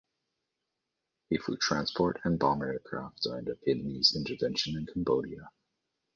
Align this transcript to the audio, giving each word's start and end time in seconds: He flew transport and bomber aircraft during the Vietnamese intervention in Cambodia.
He 1.29 1.37
flew 1.37 1.57
transport 1.57 2.21
and 2.23 2.39
bomber 2.39 2.73
aircraft 2.73 3.21
during 3.21 3.45
the 3.45 3.59
Vietnamese 3.67 4.15
intervention 4.15 4.75
in 4.75 4.87
Cambodia. 4.87 5.51